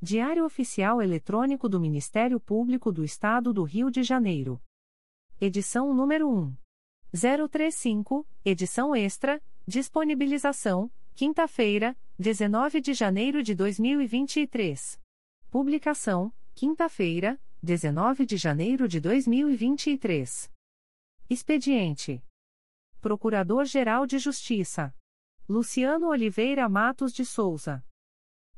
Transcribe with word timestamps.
Diário 0.00 0.44
Oficial 0.44 1.02
Eletrônico 1.02 1.68
do 1.68 1.80
Ministério 1.80 2.38
Público 2.38 2.92
do 2.92 3.02
Estado 3.02 3.52
do 3.52 3.64
Rio 3.64 3.90
de 3.90 4.04
Janeiro. 4.04 4.62
Edição 5.40 5.92
número 5.92 6.30
1. 6.30 6.56
035, 7.50 8.24
edição 8.44 8.94
extra, 8.94 9.42
disponibilização, 9.66 10.88
quinta-feira, 11.16 11.96
19 12.16 12.80
de 12.80 12.94
janeiro 12.94 13.42
de 13.42 13.56
2023. 13.56 15.00
Publicação, 15.50 16.32
quinta-feira, 16.54 17.36
19 17.60 18.24
de 18.24 18.36
janeiro 18.36 18.86
de 18.86 19.00
2023. 19.00 20.48
Expediente: 21.28 22.22
Procurador-Geral 23.00 24.06
de 24.06 24.20
Justiça 24.20 24.94
Luciano 25.48 26.06
Oliveira 26.06 26.68
Matos 26.68 27.12
de 27.12 27.24
Souza. 27.24 27.84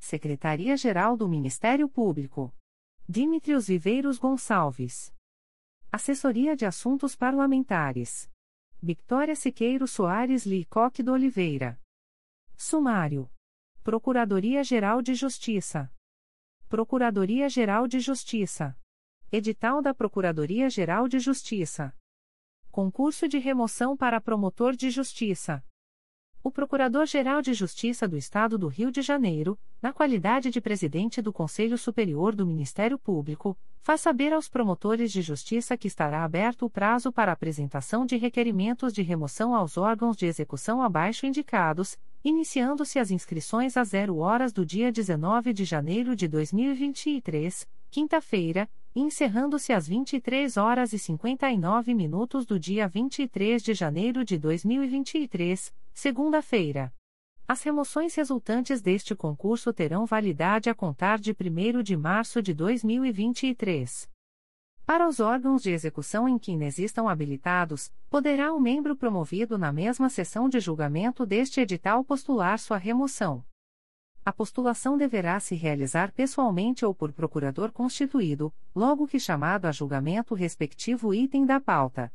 Secretaria-Geral 0.00 1.14
do 1.14 1.28
Ministério 1.28 1.86
Público. 1.86 2.52
Dimitrios 3.06 3.68
Viveiros 3.68 4.18
Gonçalves. 4.18 5.14
Assessoria 5.92 6.56
de 6.56 6.64
Assuntos 6.64 7.14
Parlamentares. 7.14 8.28
Victoria 8.82 9.36
Siqueiro 9.36 9.86
Soares 9.86 10.46
Licoque 10.46 11.02
do 11.02 11.12
Oliveira. 11.12 11.78
Sumário. 12.56 13.30
Procuradoria-Geral 13.82 15.02
de 15.02 15.14
Justiça. 15.14 15.92
Procuradoria-Geral 16.68 17.86
de 17.86 18.00
Justiça. 18.00 18.76
Edital 19.30 19.82
da 19.82 19.92
Procuradoria-Geral 19.92 21.08
de 21.08 21.18
Justiça. 21.18 21.94
Concurso 22.70 23.28
de 23.28 23.38
remoção 23.38 23.96
para 23.96 24.20
promotor 24.20 24.74
de 24.74 24.90
justiça. 24.90 25.62
O 26.42 26.50
Procurador-Geral 26.50 27.42
de 27.42 27.52
Justiça 27.52 28.08
do 28.08 28.16
Estado 28.16 28.56
do 28.56 28.66
Rio 28.66 28.90
de 28.90 29.02
Janeiro, 29.02 29.58
na 29.82 29.92
qualidade 29.92 30.50
de 30.50 30.58
presidente 30.58 31.20
do 31.20 31.34
Conselho 31.34 31.76
Superior 31.76 32.34
do 32.34 32.46
Ministério 32.46 32.98
Público, 32.98 33.54
faz 33.82 34.00
saber 34.00 34.32
aos 34.32 34.48
promotores 34.48 35.12
de 35.12 35.20
justiça 35.20 35.76
que 35.76 35.86
estará 35.86 36.24
aberto 36.24 36.64
o 36.64 36.70
prazo 36.70 37.12
para 37.12 37.30
apresentação 37.30 38.06
de 38.06 38.16
requerimentos 38.16 38.94
de 38.94 39.02
remoção 39.02 39.54
aos 39.54 39.76
órgãos 39.76 40.16
de 40.16 40.24
execução 40.24 40.80
abaixo 40.80 41.26
indicados, 41.26 41.98
iniciando-se 42.24 42.98
as 42.98 43.10
inscrições 43.10 43.76
às 43.76 43.88
0 43.88 44.16
horas 44.16 44.50
do 44.50 44.64
dia 44.64 44.90
19 44.90 45.52
de 45.52 45.66
janeiro 45.66 46.16
de 46.16 46.26
2023, 46.26 47.68
quinta-feira, 47.90 48.66
e 48.94 49.00
encerrando-se 49.00 49.74
às 49.74 49.86
23 49.86 50.56
horas 50.56 50.94
e 50.94 50.98
59 50.98 51.94
minutos 51.94 52.46
do 52.46 52.58
dia 52.58 52.88
23 52.88 53.62
de 53.62 53.74
janeiro 53.74 54.24
de 54.24 54.38
2023, 54.38 55.72
segunda-feira. 55.92 56.92
As 57.46 57.62
remoções 57.62 58.14
resultantes 58.14 58.80
deste 58.80 59.14
concurso 59.14 59.72
terão 59.72 60.06
validade 60.06 60.70
a 60.70 60.74
contar 60.74 61.18
de 61.18 61.32
1 61.32 61.82
de 61.82 61.96
março 61.96 62.40
de 62.40 62.54
2023. 62.54 64.08
Para 64.86 65.08
os 65.08 65.20
órgãos 65.20 65.62
de 65.62 65.70
execução 65.70 66.28
em 66.28 66.38
que 66.38 66.52
inexistam 66.52 67.08
habilitados, 67.08 67.92
poderá 68.08 68.52
o 68.52 68.60
membro 68.60 68.96
promovido 68.96 69.56
na 69.56 69.72
mesma 69.72 70.08
sessão 70.08 70.48
de 70.48 70.60
julgamento 70.60 71.24
deste 71.24 71.60
edital 71.60 72.04
postular 72.04 72.58
sua 72.58 72.76
remoção. 72.76 73.44
A 74.24 74.32
postulação 74.32 74.98
deverá 74.98 75.40
se 75.40 75.54
realizar 75.54 76.12
pessoalmente 76.12 76.84
ou 76.84 76.94
por 76.94 77.12
procurador 77.12 77.72
constituído, 77.72 78.52
logo 78.74 79.06
que 79.08 79.18
chamado 79.18 79.66
a 79.66 79.72
julgamento 79.72 80.34
o 80.34 80.36
respectivo 80.36 81.14
item 81.14 81.46
da 81.46 81.60
pauta. 81.60 82.12